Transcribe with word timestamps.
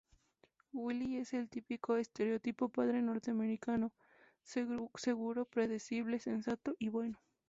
Willie 0.73 1.19
es 1.19 1.31
el 1.33 1.47
típico 1.47 1.95
estereotipo 1.95 2.69
padre 2.69 3.03
norteamericano; 3.03 3.91
seguro, 4.95 5.45
predecible, 5.45 6.17
sensato 6.17 6.75
y 6.79 6.89
bueno. 6.89 7.19